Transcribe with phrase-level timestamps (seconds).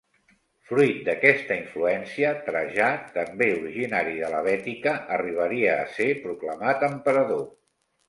[0.69, 7.51] Fruit d'aquesta influència, Trajà, també originari de la Bètica, arribaria a ser proclamat emperador.